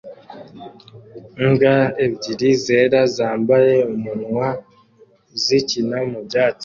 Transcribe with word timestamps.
Imbwa 1.43 1.75
ebyiri 2.05 2.49
zera 2.63 2.99
zambaye 3.15 3.75
umunwa 3.93 4.47
zikina 5.43 5.97
mu 6.09 6.19
byatsi 6.27 6.59